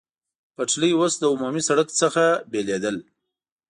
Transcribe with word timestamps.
پټلۍ 0.55 0.91
اوس 0.97 1.13
له 1.21 1.27
عمومي 1.33 1.61
سړک 1.69 1.87
څخه 2.01 2.23
بېلېدل. 2.51 2.95